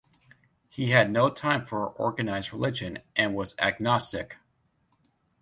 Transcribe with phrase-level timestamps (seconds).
[0.67, 4.35] He had no time for organised religion, and was agnostic.